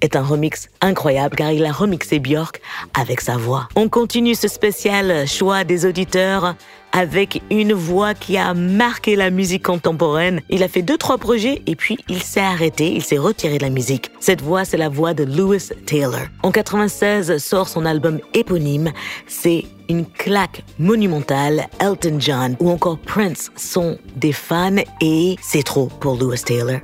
est 0.00 0.16
un 0.16 0.22
remix 0.22 0.68
incroyable 0.80 1.36
car 1.36 1.52
il 1.52 1.64
a 1.64 1.72
remixé 1.72 2.18
Björk 2.18 2.60
avec 2.98 3.20
sa 3.20 3.36
voix. 3.36 3.68
On 3.76 3.88
continue 3.88 4.34
ce 4.34 4.48
spécial 4.48 5.26
choix 5.26 5.64
des 5.64 5.86
auditeurs 5.86 6.54
avec 6.94 7.42
une 7.50 7.72
voix 7.72 8.14
qui 8.14 8.38
a 8.38 8.54
marqué 8.54 9.16
la 9.16 9.30
musique 9.30 9.64
contemporaine. 9.64 10.40
Il 10.48 10.62
a 10.62 10.68
fait 10.68 10.80
deux, 10.80 10.96
trois 10.96 11.18
projets 11.18 11.60
et 11.66 11.74
puis 11.74 11.98
il 12.08 12.22
s'est 12.22 12.40
arrêté, 12.40 12.92
il 12.94 13.02
s'est 13.02 13.18
retiré 13.18 13.58
de 13.58 13.64
la 13.64 13.70
musique. 13.70 14.10
Cette 14.20 14.40
voix, 14.40 14.64
c'est 14.64 14.76
la 14.76 14.88
voix 14.88 15.12
de 15.12 15.24
Lewis 15.24 15.70
Taylor. 15.86 16.22
En 16.44 16.52
96 16.52 17.38
sort 17.38 17.68
son 17.68 17.84
album 17.84 18.20
éponyme. 18.32 18.92
C'est 19.26 19.64
une 19.88 20.06
claque 20.06 20.62
monumentale. 20.78 21.66
Elton 21.80 22.16
John 22.20 22.56
ou 22.60 22.70
encore 22.70 22.98
Prince 22.98 23.50
sont 23.56 23.98
des 24.14 24.32
fans 24.32 24.76
et 25.00 25.36
c'est 25.42 25.64
trop 25.64 25.88
pour 26.00 26.16
Lewis 26.16 26.42
Taylor. 26.46 26.78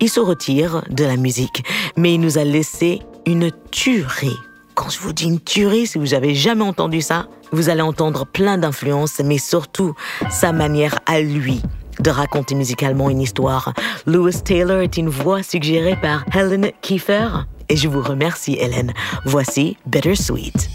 Il 0.00 0.08
se 0.08 0.20
retire 0.20 0.82
de 0.88 1.04
la 1.04 1.16
musique, 1.16 1.62
mais 1.98 2.14
il 2.14 2.20
nous 2.20 2.38
a 2.38 2.44
laissé 2.44 3.00
une 3.26 3.50
tuerie. 3.70 4.36
Quand 4.74 4.88
je 4.88 4.98
vous 5.00 5.12
dis 5.12 5.24
une 5.24 5.40
tuerie, 5.40 5.86
si 5.86 5.98
vous 5.98 6.14
avez 6.14 6.34
jamais 6.34 6.64
entendu 6.64 7.02
ça, 7.02 7.26
vous 7.52 7.68
allez 7.68 7.82
entendre 7.82 8.26
plein 8.26 8.58
d'influences, 8.58 9.20
mais 9.24 9.38
surtout 9.38 9.94
sa 10.30 10.52
manière 10.52 10.98
à 11.06 11.20
lui 11.20 11.62
de 12.00 12.10
raconter 12.10 12.54
musicalement 12.54 13.10
une 13.10 13.20
histoire. 13.20 13.72
Lewis 14.06 14.42
Taylor 14.42 14.80
est 14.80 14.96
une 14.96 15.08
voix 15.08 15.42
suggérée 15.42 15.96
par 15.96 16.24
Helen 16.34 16.70
Kiefer 16.80 17.28
et 17.68 17.76
je 17.76 17.88
vous 17.88 18.02
remercie 18.02 18.56
Helen. 18.58 18.92
Voici 19.24 19.76
Bittersweet. 19.86 20.68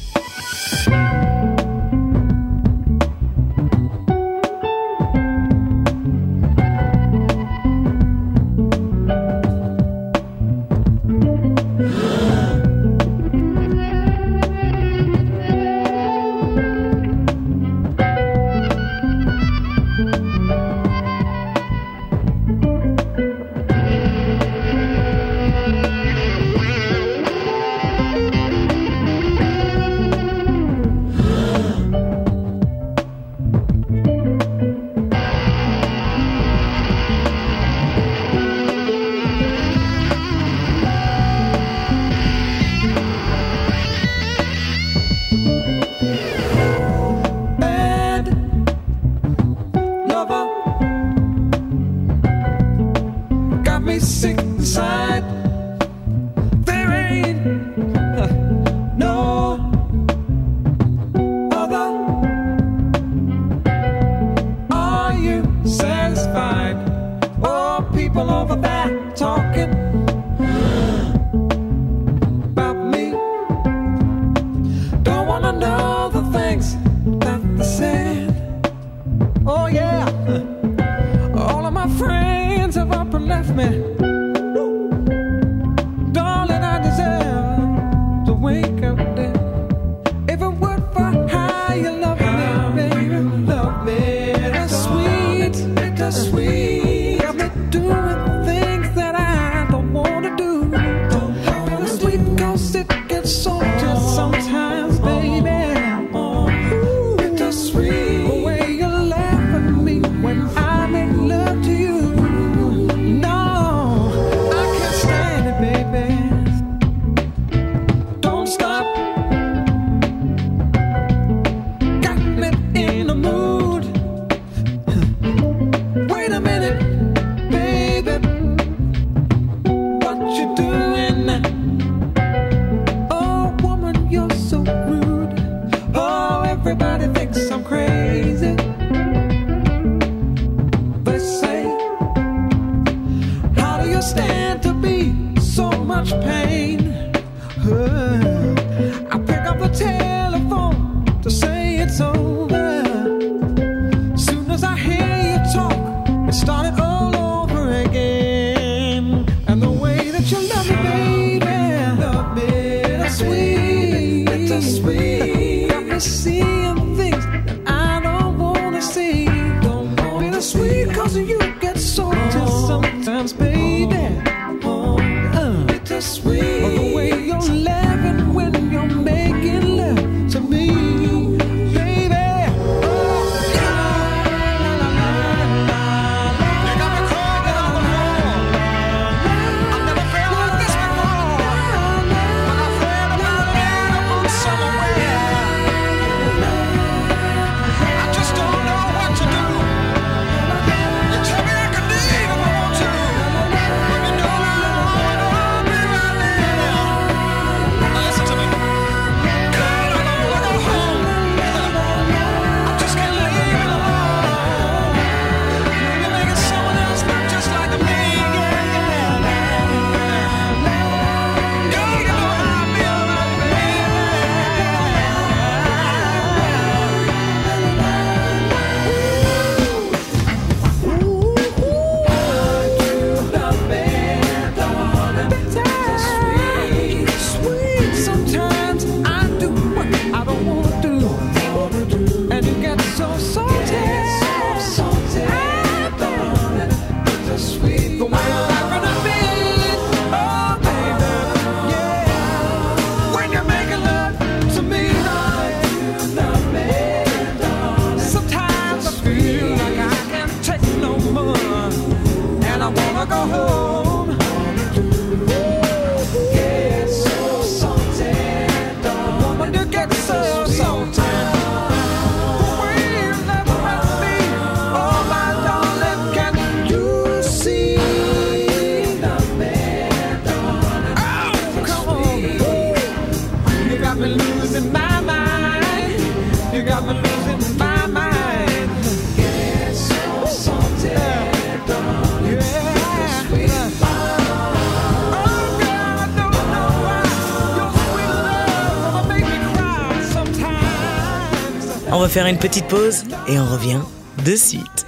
On 301.96 302.00
va 302.00 302.10
faire 302.10 302.26
une 302.26 302.38
petite 302.38 302.68
pause 302.68 303.06
et 303.26 303.39
on 303.39 303.46
revient 303.46 303.80
de 304.26 304.36
suite. 304.36 304.86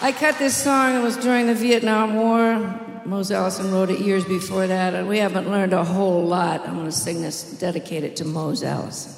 I 0.00 0.10
cut 0.10 0.38
this 0.38 0.56
song. 0.56 0.96
It 0.96 1.02
was 1.02 1.18
during 1.18 1.46
the 1.46 1.54
Vietnam 1.54 2.14
War. 2.14 2.58
Mose 3.04 3.30
Allison 3.30 3.70
wrote 3.70 3.90
it 3.90 4.00
years 4.00 4.24
before 4.24 4.66
that, 4.68 4.94
and 4.94 5.06
we 5.06 5.18
haven't 5.18 5.50
learned 5.50 5.74
a 5.74 5.84
whole 5.84 6.24
lot. 6.24 6.66
I'm 6.66 6.76
going 6.76 6.86
to 6.86 6.92
sing 6.92 7.20
this, 7.20 7.42
dedicate 7.58 8.16
to 8.16 8.24
Mose 8.24 8.64
Allison. 8.64 9.17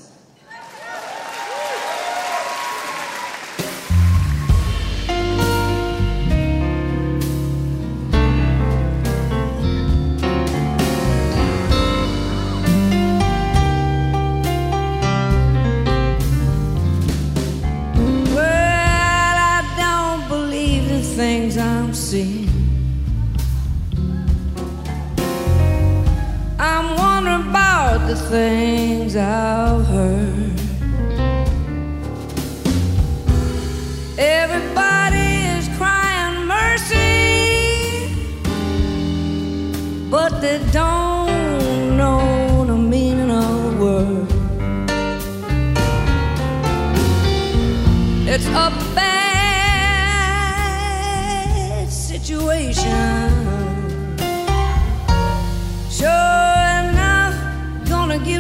things 28.31 29.17
I've 29.17 29.90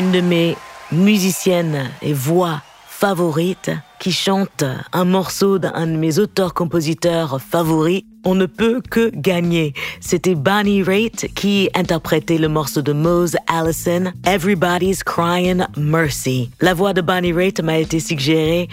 Une 0.00 0.12
de 0.12 0.22
mes 0.22 0.56
musiciennes 0.92 1.90
et 2.00 2.14
voix 2.14 2.62
favorites 2.88 3.70
qui 3.98 4.12
chante 4.12 4.64
un 4.94 5.04
morceau 5.04 5.58
d'un 5.58 5.86
de 5.86 5.96
mes 5.96 6.18
auteurs-compositeurs 6.18 7.38
favoris, 7.38 8.04
on 8.24 8.34
ne 8.34 8.46
peut 8.46 8.80
que 8.80 9.10
gagner. 9.14 9.74
C'était 10.00 10.34
Bonnie 10.34 10.82
Raitt 10.82 11.30
qui 11.34 11.68
interprétait 11.74 12.38
le 12.38 12.48
morceau 12.48 12.80
de 12.80 12.94
Mose 12.94 13.36
Allison, 13.46 14.12
Everybody's 14.24 15.04
Crying 15.04 15.66
Mercy. 15.76 16.48
La 16.62 16.72
voix 16.72 16.94
de 16.94 17.02
Bonnie 17.02 17.34
Raitt 17.34 17.60
m'a 17.60 17.76
été 17.76 18.00
suggérée 18.00 18.70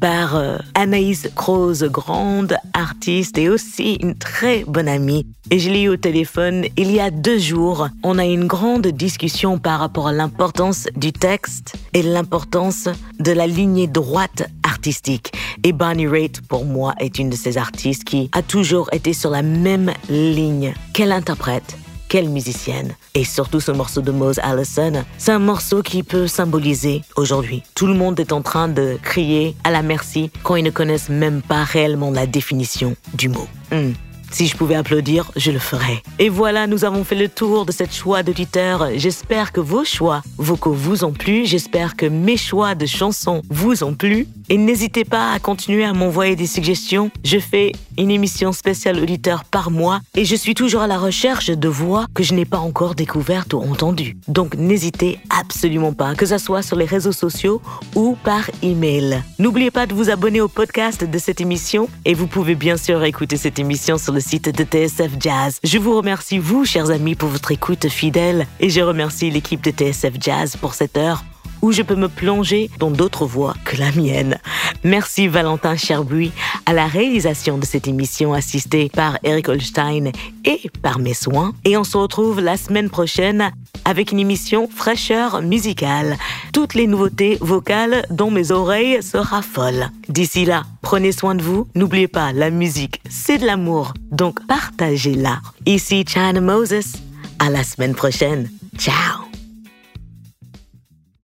par 0.00 0.36
euh, 0.36 0.56
Anaïs 0.74 1.28
Croze, 1.36 1.84
grande 1.84 2.56
artiste 2.72 3.38
et 3.38 3.48
aussi 3.48 3.94
une 3.94 4.14
très 4.14 4.64
bonne 4.66 4.88
amie. 4.88 5.26
Et 5.50 5.58
je 5.58 5.70
l'ai 5.70 5.82
eu 5.82 5.88
au 5.88 5.96
téléphone 5.96 6.64
il 6.76 6.90
y 6.90 7.00
a 7.00 7.10
deux 7.10 7.38
jours. 7.38 7.88
On 8.02 8.18
a 8.18 8.26
eu 8.26 8.32
une 8.32 8.46
grande 8.46 8.86
discussion 8.86 9.58
par 9.58 9.80
rapport 9.80 10.08
à 10.08 10.12
l'importance 10.12 10.88
du 10.96 11.12
texte 11.12 11.74
et 11.92 12.02
l'importance 12.02 12.88
de 13.18 13.32
la 13.32 13.46
lignée 13.46 13.86
droite 13.86 14.48
artistique. 14.62 15.32
Et 15.62 15.72
Bonnie 15.72 16.06
Raitt, 16.06 16.40
pour 16.48 16.64
moi, 16.64 16.94
est 16.98 17.18
une 17.18 17.30
de 17.30 17.36
ces 17.36 17.58
artistes 17.58 18.04
qui 18.04 18.30
a 18.32 18.42
toujours 18.42 18.88
été 18.92 19.12
sur 19.12 19.30
la 19.30 19.42
même 19.42 19.92
ligne. 20.08 20.72
Quelle 20.94 21.12
interprète? 21.12 21.76
Quelle 22.10 22.28
musicienne. 22.28 22.96
Et 23.14 23.24
surtout 23.24 23.60
ce 23.60 23.70
morceau 23.70 24.02
de 24.02 24.10
Mose 24.10 24.40
Allison, 24.40 25.04
c'est 25.16 25.32
un 25.32 25.38
morceau 25.38 25.80
qui 25.80 26.02
peut 26.02 26.26
symboliser 26.26 27.02
aujourd'hui. 27.16 27.62
Tout 27.74 27.86
le 27.86 27.94
monde 27.94 28.18
est 28.18 28.32
en 28.32 28.42
train 28.42 28.68
de 28.68 28.98
crier 29.00 29.54
à 29.64 29.70
la 29.70 29.82
merci 29.82 30.30
quand 30.42 30.56
ils 30.56 30.64
ne 30.64 30.70
connaissent 30.70 31.08
même 31.08 31.40
pas 31.40 31.62
réellement 31.62 32.10
la 32.10 32.26
définition 32.26 32.96
du 33.14 33.28
mot. 33.28 33.46
Hmm. 33.70 33.92
Si 34.32 34.46
je 34.46 34.56
pouvais 34.56 34.76
applaudir, 34.76 35.30
je 35.34 35.50
le 35.50 35.58
ferais. 35.58 36.02
Et 36.20 36.28
voilà, 36.28 36.68
nous 36.68 36.84
avons 36.84 37.02
fait 37.02 37.16
le 37.16 37.28
tour 37.28 37.66
de 37.66 37.72
cette 37.72 37.92
choix 37.92 38.22
d'auditeurs. 38.22 38.88
J'espère 38.94 39.50
que 39.50 39.60
vos 39.60 39.84
choix 39.84 40.22
vocaux 40.36 40.72
vous 40.72 41.04
ont 41.04 41.12
plu. 41.12 41.46
J'espère 41.46 41.96
que 41.96 42.06
mes 42.06 42.36
choix 42.36 42.76
de 42.76 42.86
chansons 42.86 43.42
vous 43.50 43.82
ont 43.82 43.94
plu. 43.94 44.28
Et 44.52 44.58
n'hésitez 44.58 45.04
pas 45.04 45.30
à 45.30 45.38
continuer 45.38 45.84
à 45.84 45.92
m'envoyer 45.92 46.34
des 46.34 46.48
suggestions. 46.48 47.12
Je 47.22 47.38
fais 47.38 47.70
une 47.96 48.10
émission 48.10 48.50
spéciale 48.50 48.98
auditeur 48.98 49.44
par 49.44 49.70
mois 49.70 50.00
et 50.16 50.24
je 50.24 50.34
suis 50.34 50.54
toujours 50.54 50.80
à 50.80 50.88
la 50.88 50.98
recherche 50.98 51.50
de 51.50 51.68
voix 51.68 52.06
que 52.14 52.24
je 52.24 52.34
n'ai 52.34 52.44
pas 52.44 52.58
encore 52.58 52.96
découvertes 52.96 53.54
ou 53.54 53.58
entendues. 53.58 54.16
Donc 54.26 54.56
n'hésitez 54.56 55.20
absolument 55.30 55.92
pas, 55.92 56.16
que 56.16 56.26
ce 56.26 56.36
soit 56.36 56.62
sur 56.62 56.76
les 56.76 56.84
réseaux 56.84 57.12
sociaux 57.12 57.62
ou 57.94 58.16
par 58.24 58.50
email. 58.60 59.22
N'oubliez 59.38 59.70
pas 59.70 59.86
de 59.86 59.94
vous 59.94 60.10
abonner 60.10 60.40
au 60.40 60.48
podcast 60.48 61.04
de 61.04 61.18
cette 61.18 61.40
émission 61.40 61.88
et 62.04 62.14
vous 62.14 62.26
pouvez 62.26 62.56
bien 62.56 62.76
sûr 62.76 63.04
écouter 63.04 63.36
cette 63.36 63.60
émission 63.60 63.98
sur 63.98 64.12
le 64.12 64.20
site 64.20 64.48
de 64.52 64.64
TSF 64.64 65.12
Jazz. 65.20 65.60
Je 65.62 65.78
vous 65.78 65.96
remercie, 65.96 66.38
vous, 66.38 66.64
chers 66.64 66.90
amis, 66.90 67.14
pour 67.14 67.28
votre 67.28 67.52
écoute 67.52 67.88
fidèle 67.88 68.48
et 68.58 68.68
je 68.68 68.80
remercie 68.80 69.30
l'équipe 69.30 69.62
de 69.62 69.70
TSF 69.70 70.14
Jazz 70.18 70.56
pour 70.56 70.74
cette 70.74 70.96
heure 70.96 71.22
où 71.62 71.72
je 71.72 71.82
peux 71.82 71.94
me 71.94 72.08
plonger 72.08 72.70
dans 72.78 72.90
d'autres 72.90 73.26
voix 73.26 73.54
que 73.64 73.76
la 73.76 73.92
mienne. 73.92 74.38
Merci 74.84 75.28
Valentin 75.28 75.76
Cherbuy 75.76 76.32
à 76.66 76.72
la 76.72 76.86
réalisation 76.86 77.58
de 77.58 77.64
cette 77.64 77.88
émission 77.88 78.32
assistée 78.32 78.90
par 78.92 79.18
Eric 79.24 79.48
Holstein 79.48 80.12
et 80.44 80.70
par 80.82 80.98
mes 80.98 81.14
soins. 81.14 81.52
Et 81.64 81.76
on 81.76 81.84
se 81.84 81.96
retrouve 81.96 82.40
la 82.40 82.56
semaine 82.56 82.90
prochaine 82.90 83.50
avec 83.84 84.12
une 84.12 84.20
émission 84.20 84.68
fraîcheur 84.68 85.42
musicale. 85.42 86.16
Toutes 86.52 86.74
les 86.74 86.86
nouveautés 86.86 87.38
vocales 87.40 88.04
dont 88.10 88.30
mes 88.30 88.50
oreilles 88.50 89.02
se 89.02 89.16
raffolent. 89.16 89.90
D'ici 90.08 90.44
là, 90.44 90.64
prenez 90.82 91.12
soin 91.12 91.34
de 91.34 91.42
vous. 91.42 91.66
N'oubliez 91.74 92.08
pas, 92.08 92.32
la 92.32 92.50
musique, 92.50 93.00
c'est 93.08 93.38
de 93.38 93.46
l'amour. 93.46 93.94
Donc 94.10 94.46
partagez-la. 94.46 95.40
Ici 95.66 96.04
China 96.06 96.40
Moses. 96.40 96.96
À 97.38 97.48
la 97.48 97.64
semaine 97.64 97.94
prochaine. 97.94 98.50
Ciao 98.76 99.29